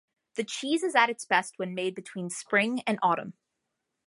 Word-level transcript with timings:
The 0.33 0.43
cheese 0.43 0.81
is 0.81 0.95
at 0.95 1.11
its 1.11 1.25
best 1.25 1.59
when 1.59 1.75
made 1.75 1.93
between 1.93 2.31
spring 2.31 2.81
and 2.87 2.97
autumn. 3.03 3.35